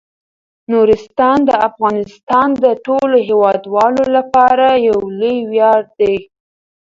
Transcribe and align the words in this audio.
نورستان 0.71 1.37
د 1.49 1.51
افغانستان 1.69 2.47
د 2.63 2.65
ټولو 2.85 3.15
هیوادوالو 3.27 4.03
لپاره 4.17 4.65
یو 4.87 4.99
لوی 5.19 5.37
ویاړ 5.51 5.81
دی. 5.99 6.15